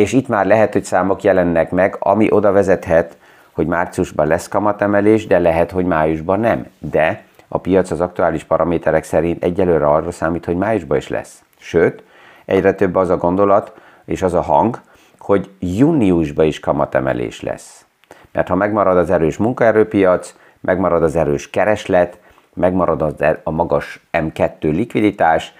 és 0.00 0.12
itt 0.12 0.28
már 0.28 0.46
lehet, 0.46 0.72
hogy 0.72 0.84
számok 0.84 1.22
jelennek 1.22 1.70
meg, 1.70 1.96
ami 1.98 2.26
oda 2.30 2.52
vezethet, 2.52 3.16
hogy 3.52 3.66
márciusban 3.66 4.26
lesz 4.26 4.48
kamatemelés, 4.48 5.26
de 5.26 5.38
lehet, 5.38 5.70
hogy 5.70 5.84
májusban 5.84 6.40
nem. 6.40 6.66
De 6.78 7.22
a 7.48 7.58
piac 7.58 7.90
az 7.90 8.00
aktuális 8.00 8.44
paraméterek 8.44 9.04
szerint 9.04 9.44
egyelőre 9.44 9.86
arra 9.86 10.10
számít, 10.10 10.44
hogy 10.44 10.56
májusban 10.56 10.96
is 10.96 11.08
lesz. 11.08 11.42
Sőt, 11.58 12.02
egyre 12.44 12.72
több 12.72 12.96
az 12.96 13.08
a 13.10 13.16
gondolat 13.16 13.72
és 14.04 14.22
az 14.22 14.34
a 14.34 14.40
hang, 14.40 14.80
hogy 15.18 15.50
júniusban 15.58 16.46
is 16.46 16.60
kamatemelés 16.60 17.40
lesz. 17.42 17.84
Mert 18.32 18.48
ha 18.48 18.54
megmarad 18.54 18.96
az 18.96 19.10
erős 19.10 19.36
munkaerőpiac, 19.36 20.34
megmarad 20.60 21.02
az 21.02 21.16
erős 21.16 21.50
kereslet, 21.50 22.18
megmarad 22.54 23.02
az 23.02 23.14
er- 23.18 23.40
a 23.44 23.50
magas 23.50 24.00
M2 24.12 24.60
likviditás, 24.60 25.52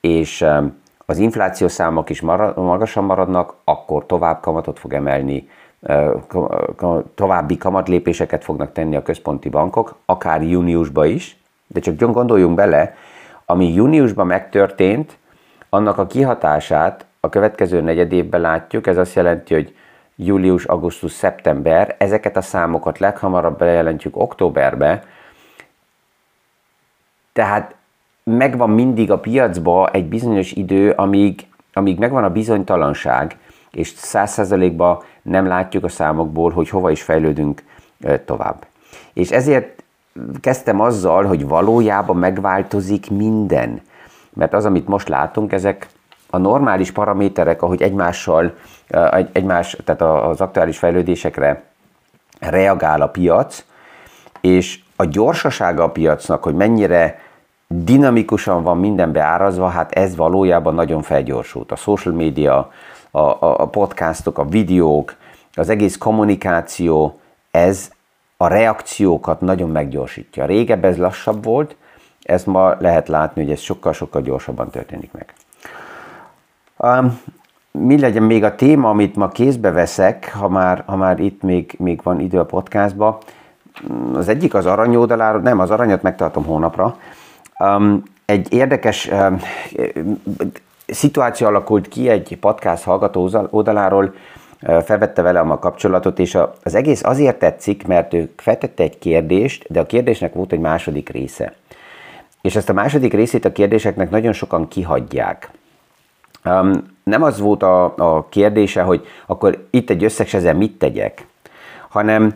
és 0.00 0.44
az 1.10 1.18
inflációs 1.18 1.72
számok 1.72 2.10
is 2.10 2.20
magasan 2.54 3.04
maradnak, 3.04 3.54
akkor 3.64 4.06
tovább 4.06 4.40
kamatot 4.40 4.78
fog 4.78 4.92
emelni, 4.92 5.48
további 7.14 7.56
kamatlépéseket 7.56 8.44
fognak 8.44 8.72
tenni 8.72 8.96
a 8.96 9.02
központi 9.02 9.48
bankok, 9.48 9.96
akár 10.04 10.42
júniusban 10.42 11.06
is, 11.06 11.36
de 11.66 11.80
csak 11.80 11.96
gondoljunk 11.96 12.54
bele, 12.54 12.94
ami 13.44 13.72
júniusban 13.72 14.26
megtörtént, 14.26 15.18
annak 15.68 15.98
a 15.98 16.06
kihatását 16.06 17.04
a 17.20 17.28
következő 17.28 17.80
negyed 17.80 18.12
évben 18.12 18.40
látjuk, 18.40 18.86
ez 18.86 18.96
azt 18.96 19.14
jelenti, 19.14 19.54
hogy 19.54 19.76
július, 20.16 20.64
augusztus, 20.64 21.12
szeptember, 21.12 21.94
ezeket 21.98 22.36
a 22.36 22.42
számokat 22.42 22.98
leghamarabb 22.98 23.58
bejelentjük 23.58 24.16
októberbe, 24.16 25.02
tehát 27.32 27.74
megvan 28.24 28.70
mindig 28.70 29.10
a 29.10 29.18
piacba 29.18 29.88
egy 29.92 30.08
bizonyos 30.08 30.52
idő, 30.52 30.90
amíg, 30.90 31.46
amíg 31.72 31.98
megvan 31.98 32.24
a 32.24 32.30
bizonytalanság, 32.30 33.36
és 33.70 33.88
száz 33.88 34.32
százalékban 34.32 35.02
nem 35.22 35.46
látjuk 35.46 35.84
a 35.84 35.88
számokból, 35.88 36.50
hogy 36.50 36.68
hova 36.68 36.90
is 36.90 37.02
fejlődünk 37.02 37.62
tovább. 38.24 38.66
És 39.12 39.30
ezért 39.30 39.82
kezdtem 40.40 40.80
azzal, 40.80 41.24
hogy 41.24 41.46
valójában 41.46 42.16
megváltozik 42.16 43.10
minden. 43.10 43.80
Mert 44.32 44.54
az, 44.54 44.64
amit 44.64 44.88
most 44.88 45.08
látunk, 45.08 45.52
ezek 45.52 45.88
a 46.30 46.38
normális 46.38 46.90
paraméterek, 46.90 47.62
ahogy 47.62 47.82
egymással, 47.82 48.54
egymás, 49.32 49.76
tehát 49.84 50.02
az 50.02 50.40
aktuális 50.40 50.78
fejlődésekre 50.78 51.62
reagál 52.40 53.00
a 53.00 53.08
piac, 53.08 53.64
és 54.40 54.80
a 54.96 55.04
gyorsasága 55.04 55.82
a 55.82 55.90
piacnak, 55.90 56.42
hogy 56.42 56.54
mennyire 56.54 57.20
dinamikusan 57.74 58.62
van 58.62 58.78
minden 58.78 59.12
beárazva, 59.12 59.68
hát 59.68 59.92
ez 59.92 60.16
valójában 60.16 60.74
nagyon 60.74 61.02
felgyorsult. 61.02 61.72
A 61.72 61.76
social 61.76 62.14
media, 62.14 62.70
a, 63.10 63.18
a, 63.18 63.60
a 63.60 63.66
podcastok, 63.66 64.38
a 64.38 64.44
videók, 64.44 65.14
az 65.54 65.68
egész 65.68 65.96
kommunikáció, 65.98 67.20
ez 67.50 67.90
a 68.36 68.46
reakciókat 68.46 69.40
nagyon 69.40 69.70
meggyorsítja. 69.70 70.44
Régebb 70.46 70.84
ez 70.84 70.96
lassabb 70.96 71.44
volt, 71.44 71.76
ez 72.22 72.44
ma 72.44 72.74
lehet 72.78 73.08
látni, 73.08 73.42
hogy 73.42 73.52
ez 73.52 73.60
sokkal-sokkal 73.60 74.22
gyorsabban 74.22 74.70
történik 74.70 75.12
meg. 75.12 75.34
Um, 76.76 77.20
mi 77.70 78.00
legyen 78.00 78.22
még 78.22 78.44
a 78.44 78.54
téma, 78.54 78.88
amit 78.88 79.16
ma 79.16 79.28
kézbe 79.28 79.70
veszek, 79.70 80.32
ha 80.34 80.48
már, 80.48 80.82
ha 80.86 80.96
már 80.96 81.18
itt 81.20 81.42
még, 81.42 81.74
még 81.78 82.00
van 82.02 82.20
idő 82.20 82.38
a 82.38 82.44
podcastba. 82.44 83.18
Az 84.14 84.28
egyik 84.28 84.54
az 84.54 84.66
aranyoldaláról, 84.66 85.40
nem, 85.40 85.58
az 85.58 85.70
aranyat 85.70 86.02
megtartom 86.02 86.44
hónapra, 86.44 86.96
egy 88.24 88.52
érdekes 88.52 89.10
szituáció 90.86 91.46
alakult 91.46 91.88
ki 91.88 92.08
egy 92.08 92.36
podcast 92.40 92.84
hallgató 92.84 93.30
oldaláról, 93.50 94.14
felvette 94.60 95.22
velem 95.22 95.50
a 95.50 95.58
kapcsolatot, 95.58 96.18
és 96.18 96.38
az 96.62 96.74
egész 96.74 97.04
azért 97.04 97.38
tetszik, 97.38 97.86
mert 97.86 98.14
ő 98.14 98.32
feltette 98.36 98.82
egy 98.82 98.98
kérdést, 98.98 99.66
de 99.68 99.80
a 99.80 99.86
kérdésnek 99.86 100.34
volt 100.34 100.52
egy 100.52 100.58
második 100.58 101.08
része. 101.08 101.54
És 102.40 102.56
ezt 102.56 102.68
a 102.68 102.72
második 102.72 103.12
részét 103.12 103.44
a 103.44 103.52
kérdéseknek 103.52 104.10
nagyon 104.10 104.32
sokan 104.32 104.68
kihagyják. 104.68 105.50
Um, 106.44 106.70
nem 107.02 107.22
az 107.22 107.40
volt 107.40 107.62
a, 107.62 107.84
a 107.96 108.28
kérdése, 108.28 108.82
hogy 108.82 109.06
akkor 109.26 109.66
itt 109.70 109.90
egy 109.90 110.04
összeg, 110.04 110.28
ezzel 110.32 110.54
mit 110.54 110.78
tegyek, 110.78 111.26
hanem 111.88 112.34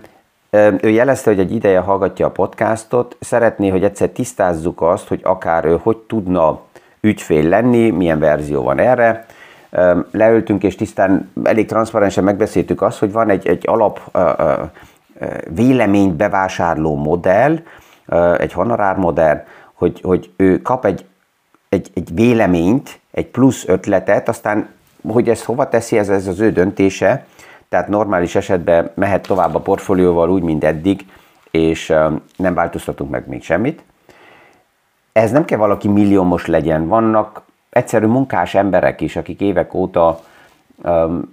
ő 0.81 0.89
jelezte, 0.89 1.31
hogy 1.31 1.39
egy 1.39 1.55
ideje 1.55 1.79
hallgatja 1.79 2.27
a 2.27 2.31
podcastot, 2.31 3.17
szeretné, 3.21 3.69
hogy 3.69 3.85
egyszer 3.85 4.09
tisztázzuk 4.09 4.83
azt, 4.83 5.09
hogy 5.09 5.21
akár 5.23 5.65
ő 5.65 5.79
hogy 5.83 5.97
tudna 5.97 6.61
ügyfél 7.01 7.49
lenni, 7.49 7.91
milyen 7.91 8.19
verzió 8.19 8.63
van 8.63 8.79
erre. 8.79 9.27
Leültünk 10.11 10.63
és 10.63 10.75
tisztán, 10.75 11.31
elég 11.45 11.67
transzparensen 11.67 12.25
megbeszéltük 12.25 12.83
azt, 12.83 12.99
hogy 12.99 13.13
van 13.13 13.31
egy, 13.31 13.47
egy 13.47 13.63
alap 13.67 14.01
véleményt 15.55 16.15
bevásárló 16.15 16.97
modell, 16.97 17.59
egy 18.39 18.53
honorár 18.53 18.97
modell, 18.97 19.45
hogy, 19.75 20.01
hogy 20.03 20.31
ő 20.37 20.63
kap 20.63 20.85
egy, 20.85 21.05
egy, 21.69 21.91
egy 21.95 22.15
véleményt, 22.15 23.01
egy 23.11 23.27
plusz 23.27 23.69
ötletet, 23.69 24.29
aztán 24.29 24.69
hogy 25.09 25.29
ezt 25.29 25.45
hova 25.45 25.69
teszi, 25.69 25.99
ez, 25.99 26.09
ez 26.09 26.27
az 26.27 26.41
ő 26.41 26.53
döntése, 26.53 27.27
tehát 27.75 27.89
normális 27.89 28.35
esetben 28.35 28.91
mehet 28.95 29.27
tovább 29.27 29.55
a 29.55 29.61
portfólióval 29.61 30.31
úgy, 30.31 30.43
mint 30.43 30.65
eddig, 30.65 31.07
és 31.51 31.95
nem 32.37 32.55
változtatunk 32.55 33.11
meg 33.11 33.29
még 33.29 33.43
semmit. 33.43 33.83
Ez 35.13 35.31
nem 35.31 35.45
kell 35.45 35.59
valaki 35.59 35.89
milliómos 35.89 36.47
legyen, 36.47 36.89
vannak 36.89 37.43
egyszerű 37.71 38.07
munkás 38.07 38.55
emberek 38.55 39.01
is, 39.01 39.17
akik 39.17 39.41
évek 39.41 39.75
óta 39.75 40.21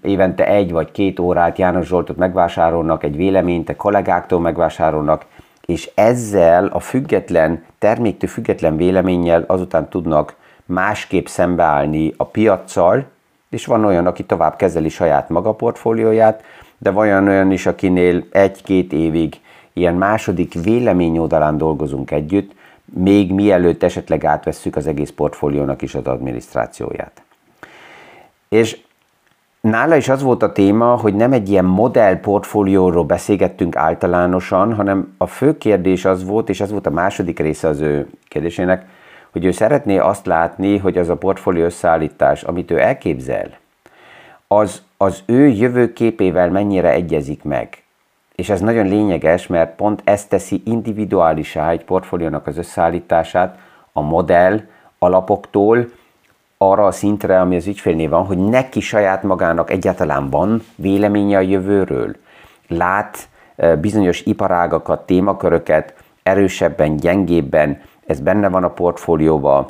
évente 0.02 0.48
egy 0.48 0.72
vagy 0.72 0.92
két 0.92 1.20
órát 1.20 1.58
János 1.58 1.88
Zsoltot 1.88 2.18
megvásárolnak, 2.18 3.04
egy 3.04 3.16
véleményt 3.16 3.70
a 3.70 3.76
kollégáktól 3.76 4.40
megvásárolnak, 4.40 5.26
és 5.66 5.92
ezzel 5.96 6.66
a 6.66 6.80
független, 6.80 7.64
terméktől 7.80 8.30
független 8.30 8.76
véleménnyel 8.78 9.44
azután 9.48 9.90
tudnak 9.90 10.36
másképp 10.66 11.26
szembeállni 11.26 12.14
a 12.18 12.26
piaccal, 12.26 13.06
és 13.52 13.66
van 13.66 13.86
olyan, 13.86 14.06
aki 14.06 14.24
tovább 14.24 14.56
kezeli 14.56 14.90
saját 14.90 15.30
maga 15.30 15.54
portfólióját, 15.54 16.44
de 16.78 16.92
van 16.92 17.28
olyan 17.28 17.52
is, 17.52 17.66
akinél 17.66 18.24
egy-két 18.32 18.94
évig 18.94 19.40
ilyen 19.74 19.96
második 19.96 20.54
vélemény 20.64 21.18
oldalán 21.18 21.58
dolgozunk 21.58 22.12
együtt, 22.12 22.52
még 22.86 23.34
mielőtt 23.34 23.84
esetleg 23.84 24.26
átvesszük 24.26 24.76
az 24.76 24.88
egész 24.88 25.10
portfóliónak 25.10 25.82
is 25.82 25.96
az 25.96 26.06
adminisztrációját. 26.06 27.22
És 28.50 28.82
nála 29.62 29.96
is 29.96 30.10
az 30.10 30.22
volt 30.22 30.44
a 30.44 30.52
téma, 30.52 30.96
hogy 30.96 31.16
nem 31.16 31.34
egy 31.34 31.50
ilyen 31.50 31.66
modell 31.66 32.20
portfólióról 32.20 33.04
beszélgettünk 33.04 33.76
általánosan, 33.76 34.74
hanem 34.74 35.14
a 35.18 35.28
fő 35.28 35.58
kérdés 35.58 36.06
az 36.06 36.26
volt, 36.26 36.50
és 36.50 36.62
ez 36.62 36.72
volt 36.72 36.88
a 36.88 36.92
második 36.92 37.40
része 37.40 37.68
az 37.68 37.80
ő 37.80 38.10
kérdésének, 38.28 38.86
hogy 39.32 39.46
ő 39.46 39.52
szeretné 39.52 39.98
azt 39.98 40.26
látni, 40.26 40.78
hogy 40.78 40.98
az 40.98 41.10
a 41.10 41.16
portfólió 41.16 41.64
összeállítás, 41.64 42.44
amit 42.44 42.72
ő 42.72 42.80
elképzel, 42.80 43.50
az, 44.48 44.82
az 44.98 45.24
ő 45.26 45.48
jövőképével 45.48 46.50
mennyire 46.50 46.92
egyezik 46.92 47.44
meg. 47.44 47.84
És 48.36 48.50
ez 48.50 48.62
nagyon 48.62 48.88
lényeges, 48.88 49.48
mert 49.48 49.76
pont 49.76 50.02
ezt 50.04 50.30
teszi 50.30 50.62
individuálisá 50.66 51.70
egy 51.70 51.84
portfóliónak 51.84 52.48
az 52.48 52.58
összeállítását 52.58 53.58
a 53.94 54.02
modell 54.02 54.62
alapoktól 55.00 55.90
arra 56.58 56.86
a 56.86 56.92
szintre, 56.92 57.40
ami 57.40 57.56
az 57.56 57.68
ügyfélnél 57.68 58.10
van, 58.10 58.26
hogy 58.26 58.38
neki 58.38 58.80
saját 58.80 59.24
magának 59.24 59.72
egyáltalán 59.72 60.30
van 60.30 60.64
véleménye 60.76 61.38
a 61.38 61.42
jövőről. 61.42 62.16
Lát 62.68 63.30
bizonyos 63.80 64.22
iparágakat, 64.22 65.06
témaköröket 65.06 65.94
erősebben, 66.24 66.96
gyengébben, 66.96 67.82
ez 68.12 68.20
benne 68.20 68.50
van 68.50 68.64
a 68.64 68.70
portfólióban, 68.70 69.68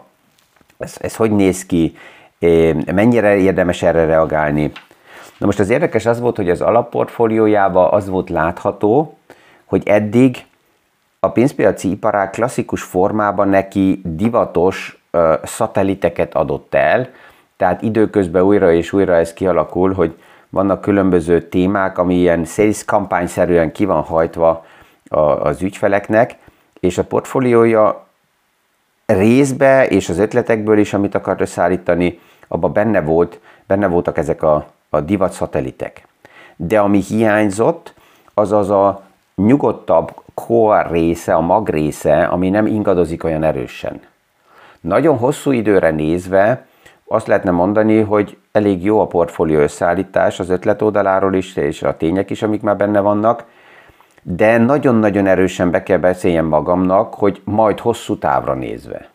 ez, 0.77 0.95
ez 0.99 1.15
hogy 1.15 1.31
néz 1.31 1.65
ki, 1.65 1.95
mennyire 2.85 3.35
érdemes 3.35 3.81
erre 3.81 4.05
reagálni. 4.05 4.71
Na 5.37 5.45
most 5.45 5.59
az 5.59 5.69
érdekes 5.69 6.05
az 6.05 6.19
volt, 6.19 6.35
hogy 6.35 6.49
az 6.49 6.61
alapportfóliójában 6.61 7.93
az 7.93 8.09
volt 8.09 8.29
látható, 8.29 9.17
hogy 9.65 9.87
eddig 9.87 10.45
a 11.19 11.29
pénzpiaci 11.29 11.89
iparág 11.89 12.29
klasszikus 12.29 12.81
formában 12.81 13.47
neki 13.47 14.01
divatos 14.03 15.03
uh, 15.11 15.33
szatelliteket 15.43 16.35
adott 16.35 16.73
el, 16.73 17.09
tehát 17.57 17.81
időközben 17.81 18.41
újra 18.41 18.73
és 18.73 18.93
újra 18.93 19.15
ez 19.15 19.33
kialakul, 19.33 19.93
hogy 19.93 20.17
vannak 20.49 20.81
különböző 20.81 21.41
témák, 21.41 21.97
ami 21.97 22.15
ilyen 22.15 22.45
sales 22.45 22.85
kampányszerűen 22.85 23.71
ki 23.71 23.85
van 23.85 24.01
hajtva 24.03 24.65
az 25.39 25.61
ügyfeleknek, 25.61 26.37
és 26.79 26.97
a 26.97 27.03
portfóliója 27.03 28.05
részbe 29.13 29.87
és 29.87 30.09
az 30.09 30.17
ötletekből 30.17 30.77
is, 30.77 30.93
amit 30.93 31.15
akart 31.15 31.41
összeállítani, 31.41 32.19
abban 32.47 32.73
benne, 32.73 33.01
volt, 33.01 33.39
benne 33.67 33.87
voltak 33.87 34.17
ezek 34.17 34.43
a, 34.43 34.67
a 34.89 35.01
divat 35.01 35.31
szatelitek. 35.31 36.07
De 36.55 36.79
ami 36.79 36.99
hiányzott, 36.99 37.93
az 38.33 38.51
az 38.51 38.69
a 38.69 39.01
nyugodtabb 39.35 40.13
core 40.33 40.87
része, 40.91 41.33
a 41.33 41.41
mag 41.41 41.69
része, 41.69 42.23
ami 42.23 42.49
nem 42.49 42.65
ingadozik 42.65 43.23
olyan 43.23 43.43
erősen. 43.43 44.01
Nagyon 44.81 45.17
hosszú 45.17 45.51
időre 45.51 45.89
nézve 45.89 46.65
azt 47.07 47.27
lehetne 47.27 47.51
mondani, 47.51 47.99
hogy 47.99 48.37
elég 48.51 48.83
jó 48.83 48.99
a 48.99 49.07
portfólió 49.07 49.59
összeállítás 49.59 50.39
az 50.39 50.49
ötlet 50.49 50.81
oldaláról 50.81 51.35
is, 51.35 51.55
és 51.55 51.83
a 51.83 51.97
tények 51.97 52.29
is, 52.29 52.41
amik 52.41 52.61
már 52.61 52.77
benne 52.77 52.99
vannak, 52.99 53.45
de 54.21 54.57
nagyon-nagyon 54.57 55.27
erősen 55.27 55.71
be 55.71 55.83
kell 55.83 55.97
beszéljem 55.97 56.45
magamnak, 56.45 57.13
hogy 57.13 57.41
majd 57.43 57.79
hosszú 57.79 58.17
távra 58.17 58.53
nézve. 58.53 59.09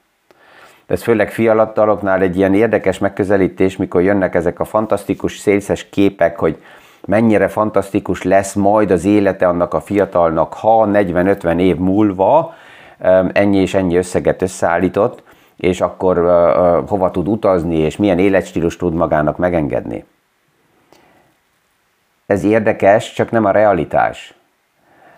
Ez 0.87 1.03
főleg 1.03 1.31
fiataloknál 1.31 2.21
egy 2.21 2.37
ilyen 2.37 2.55
érdekes 2.55 2.99
megközelítés, 2.99 3.77
mikor 3.77 4.03
jönnek 4.03 4.35
ezek 4.35 4.61
a 4.61 4.65
fantasztikus 4.65 5.39
szélszes 5.39 5.89
képek, 5.89 6.39
hogy 6.39 6.63
mennyire 7.07 7.49
fantasztikus 7.49 8.23
lesz 8.23 8.55
majd 8.55 8.91
az 8.91 9.05
élete 9.05 9.49
annak 9.49 9.75
a 9.75 9.81
fiatalnak, 9.81 10.55
ha 10.55 10.89
40-50 10.93 11.59
év 11.59 11.77
múlva 11.77 12.55
ennyi 13.33 13.59
és 13.59 13.75
ennyi 13.75 13.97
összeget 13.97 14.43
összeállított, 14.43 15.23
és 15.57 15.81
akkor 15.81 16.17
hova 16.89 17.11
tud 17.11 17.29
utazni, 17.29 17.77
és 17.77 17.97
milyen 17.97 18.19
életstílus 18.19 18.77
tud 18.77 18.95
magának 18.95 19.37
megengedni. 19.37 20.05
Ez 22.27 22.45
érdekes, 22.45 23.13
csak 23.13 23.31
nem 23.31 23.45
a 23.45 23.51
realitás 23.51 24.36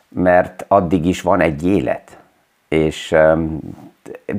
mert 0.08 0.64
addig 0.68 1.06
is 1.06 1.22
van 1.22 1.40
egy 1.40 1.66
élet. 1.66 2.18
És 2.68 3.14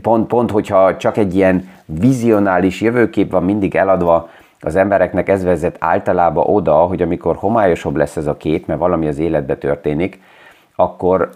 pont, 0.02 0.28
pont, 0.28 0.52
hogyha 0.52 0.98
csak 0.98 1.18
egy 1.18 1.36
ilyen 1.36 1.70
vizionális 1.86 2.82
jövőkép 2.82 3.32
van 3.32 3.44
mindig 3.44 3.76
eladva, 3.76 4.30
az 4.60 4.76
embereknek 4.76 5.30
ez 5.30 5.44
vezet 5.44 5.76
általában 5.80 6.48
oda, 6.48 6.74
hogy 6.74 7.02
amikor 7.02 7.36
homályosabb 7.36 7.96
lesz 7.96 8.18
ez 8.18 8.28
a 8.28 8.38
kép, 8.38 8.68
mert 8.68 8.80
valami 8.80 9.08
az 9.08 9.20
életbe 9.20 9.56
történik, 9.56 10.22
akkor 10.76 11.30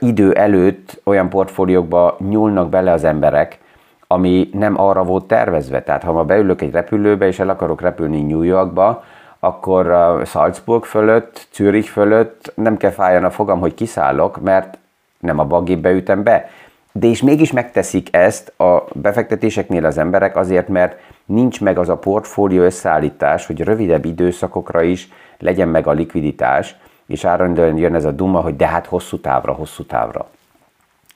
idő 0.00 0.32
előtt 0.32 1.00
olyan 1.04 1.28
portfóliókba 1.28 2.16
nyúlnak 2.28 2.68
bele 2.68 2.92
az 2.92 3.04
emberek, 3.04 3.58
ami 4.06 4.48
nem 4.52 4.80
arra 4.80 5.04
volt 5.04 5.24
tervezve. 5.24 5.82
Tehát 5.82 6.02
ha 6.02 6.12
ma 6.12 6.24
beülök 6.24 6.62
egy 6.62 6.72
repülőbe, 6.72 7.26
és 7.26 7.38
el 7.38 7.48
akarok 7.48 7.80
repülni 7.80 8.22
New 8.22 8.42
Yorkba, 8.42 9.04
akkor 9.46 10.22
Salzburg 10.26 10.84
fölött, 10.84 11.48
Zürich 11.54 11.90
fölött 11.90 12.52
nem 12.54 12.76
kell 12.76 12.90
fájjon 12.90 13.24
a 13.24 13.30
fogam, 13.30 13.60
hogy 13.60 13.74
kiszállok, 13.74 14.40
mert 14.40 14.78
nem 15.18 15.38
a 15.38 15.44
bagébe 15.44 15.90
ütem 15.90 16.22
be. 16.22 16.50
De 16.92 17.06
és 17.06 17.22
mégis 17.22 17.52
megteszik 17.52 18.16
ezt 18.16 18.60
a 18.60 18.84
befektetéseknél 18.92 19.84
az 19.84 19.98
emberek 19.98 20.36
azért, 20.36 20.68
mert 20.68 21.00
nincs 21.24 21.60
meg 21.60 21.78
az 21.78 21.88
a 21.88 21.96
portfólió 21.96 22.62
összeállítás, 22.62 23.46
hogy 23.46 23.60
rövidebb 23.60 24.04
időszakokra 24.04 24.82
is 24.82 25.08
legyen 25.38 25.68
meg 25.68 25.86
a 25.86 25.92
likviditás, 25.92 26.76
és 27.06 27.24
állandóan 27.24 27.76
jön 27.76 27.94
ez 27.94 28.04
a 28.04 28.10
duma, 28.10 28.40
hogy 28.40 28.56
de 28.56 28.66
hát 28.66 28.86
hosszú 28.86 29.20
távra, 29.20 29.52
hosszú 29.52 29.84
távra. 29.84 30.28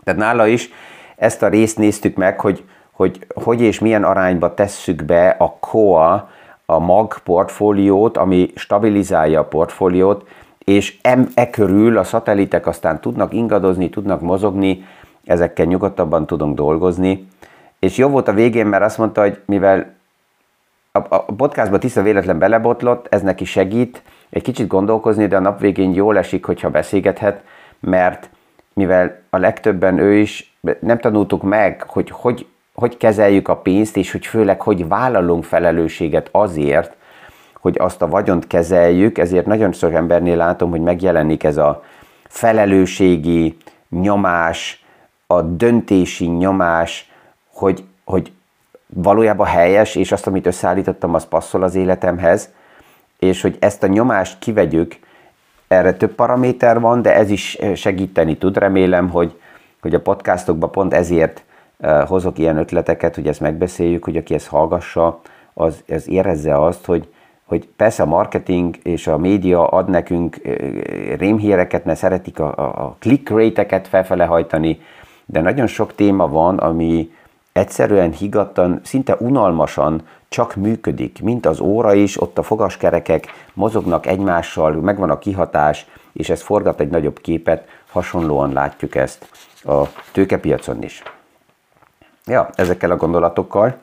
Tehát 0.05 0.21
nála 0.21 0.47
is 0.47 0.71
ezt 1.16 1.43
a 1.43 1.49
részt 1.49 1.79
néztük 1.79 2.16
meg, 2.16 2.40
hogy 2.40 2.64
hogy, 3.01 3.27
hogy 3.35 3.61
és 3.61 3.79
milyen 3.79 4.05
arányba 4.05 4.55
tesszük 4.55 5.05
be 5.05 5.29
a 5.29 5.57
COA, 5.61 6.31
a 6.75 6.79
mag 6.79 7.19
portfóliót, 7.19 8.17
ami 8.17 8.51
stabilizálja 8.55 9.41
a 9.41 9.45
portfóliót, 9.45 10.29
és 10.59 10.99
e 11.35 11.51
körül 11.51 11.99
a 11.99 12.05
szatellitek 12.05 12.67
aztán 12.67 13.01
tudnak 13.01 13.33
ingadozni, 13.35 13.89
tudnak 13.89 14.21
mozogni, 14.21 14.85
ezekkel 15.25 15.67
nyugodtabban 15.67 16.27
tudunk 16.27 16.57
dolgozni. 16.57 17.29
És 17.79 17.97
jó 17.97 18.09
volt 18.09 18.29
a 18.29 18.33
végén, 18.33 18.67
mert 18.67 18.85
azt 18.85 18.99
mondta, 18.99 19.21
hogy 19.21 19.41
mivel 19.45 19.95
a, 20.93 20.99
a 20.99 21.25
podcastba 21.37 21.79
tiszta 21.79 22.03
véletlen 22.03 22.39
belebotlott, 22.39 23.07
ez 23.11 23.23
neki 23.23 23.45
segít 23.45 24.03
egy 24.31 24.43
kicsit 24.43 24.67
gondolkozni, 24.67 25.27
de 25.27 25.37
a 25.37 25.41
nap 25.41 25.61
végén 25.61 25.95
jól 25.95 26.19
esik, 26.19 26.45
hogyha 26.45 26.71
beszélgethet, 26.71 27.43
mert 27.81 28.31
mivel 28.73 29.21
a 29.31 29.37
legtöbben 29.37 29.99
ő 29.99 30.15
is 30.15 30.57
nem 30.81 30.99
tanultuk 30.99 31.43
meg, 31.43 31.85
hogy 31.87 32.11
hogy 32.11 32.47
hogy 32.81 32.97
kezeljük 32.97 33.49
a 33.49 33.57
pénzt, 33.57 33.97
és 33.97 34.12
hogy 34.12 34.27
főleg, 34.27 34.61
hogy 34.61 34.88
vállalunk 34.88 35.45
felelősséget 35.45 36.29
azért, 36.33 36.97
hogy 37.61 37.77
azt 37.79 38.03
a 38.03 38.09
vagyont 38.09 38.47
kezeljük, 38.47 39.19
ezért 39.19 39.47
nagyon 39.47 39.73
sok 39.73 39.93
embernél 39.93 40.37
látom, 40.37 40.71
hogy 40.71 40.81
megjelenik 40.81 41.45
ez 41.45 41.57
a 41.57 41.83
felelősségi 42.29 43.57
nyomás, 43.88 44.85
a 45.27 45.43
döntési 45.43 46.27
nyomás, 46.27 47.11
hogy, 47.53 47.85
hogy 48.05 48.33
valójában 48.87 49.47
helyes, 49.47 49.95
és 49.95 50.12
azt, 50.12 50.27
amit 50.27 50.47
összeállítottam, 50.47 51.14
az 51.14 51.27
passzol 51.27 51.62
az 51.62 51.75
életemhez, 51.75 52.49
és 53.19 53.43
hogy 53.43 53.57
ezt 53.61 53.83
a 53.83 53.87
nyomást 53.87 54.38
kivegyük, 54.38 54.99
erre 55.69 55.93
több 55.93 56.14
paraméter 56.14 56.81
van, 56.81 57.03
de 57.03 57.14
ez 57.14 57.31
is 57.31 57.59
segíteni 57.75 58.37
tud. 58.37 58.59
Remélem, 58.59 59.09
hogy, 59.09 59.40
hogy 59.81 59.95
a 59.95 60.01
podcastokban 60.01 60.71
pont 60.71 60.95
ezért 60.95 61.43
hozok 62.07 62.38
ilyen 62.38 62.57
ötleteket, 62.57 63.14
hogy 63.14 63.29
ezt 63.29 63.40
megbeszéljük, 63.40 64.05
hogy 64.05 64.16
aki 64.16 64.35
ezt 64.35 64.47
hallgassa, 64.47 65.21
az, 65.55 65.83
az 65.88 66.09
érezze 66.09 66.64
azt, 66.64 66.85
hogy, 66.85 67.09
hogy 67.45 67.69
persze 67.77 68.03
a 68.03 68.07
marketing 68.07 68.77
és 68.83 69.07
a 69.07 69.19
média 69.19 69.66
ad 69.66 69.88
nekünk 69.88 70.40
rémhíreket, 71.19 71.85
mert 71.85 71.99
szeretik 71.99 72.38
a, 72.38 72.59
a 72.87 72.97
click 72.99 73.29
rate-eket 73.29 73.88
felfele 73.88 74.25
hajtani, 74.25 74.81
de 75.27 75.40
nagyon 75.40 75.66
sok 75.66 75.95
téma 75.95 76.29
van, 76.29 76.59
ami 76.59 77.11
egyszerűen 77.53 78.12
higgadtan, 78.12 78.81
szinte 78.83 79.16
unalmasan 79.19 80.03
csak 80.29 80.55
működik, 80.55 81.23
mint 81.23 81.47
az 81.47 81.61
óra 81.61 81.95
is, 81.95 82.21
ott 82.21 82.38
a 82.38 82.43
fogaskerekek 82.43 83.27
mozognak 83.55 84.07
egymással, 84.07 84.73
megvan 84.73 85.11
a 85.11 85.19
kihatás, 85.19 85.87
és 86.12 86.31
ez 86.31 86.43
forgat 86.43 86.81
egy 86.81 86.88
nagyobb 86.88 87.21
képet, 87.21 87.64
hasonlóan 87.90 88.53
látjuk 88.53 88.95
ezt 88.95 89.29
a 89.64 89.83
tőkepiacon 90.12 90.83
is. 90.83 91.03
Ja, 92.31 92.51
ezekkel 92.55 92.90
a 92.90 92.97
gondolatokkal 92.97 93.77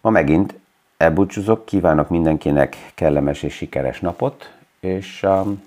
ma 0.00 0.10
megint 0.10 0.54
elbúcsúzok, 0.96 1.64
kívánok 1.64 2.08
mindenkinek 2.08 2.76
kellemes 2.94 3.42
és 3.42 3.54
sikeres 3.54 4.00
napot, 4.00 4.50
és 4.80 5.22
um, 5.22 5.62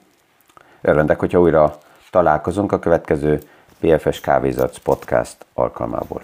örvendek, 0.82 1.20
hogyha 1.20 1.40
újra 1.40 1.78
találkozunk 2.10 2.72
a 2.72 2.80
következő 2.80 3.40
PFS 3.80 4.20
Kávézatsz 4.20 4.78
podcast 4.78 5.46
alkalmából. 5.54 6.22